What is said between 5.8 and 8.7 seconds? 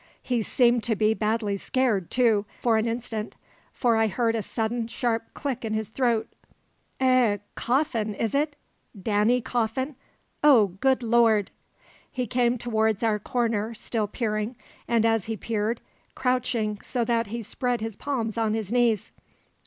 throat "E e eh? Coffin, is it?